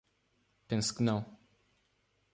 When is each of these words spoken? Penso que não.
Penso 0.67 0.95
que 0.95 1.03
não. 1.03 1.23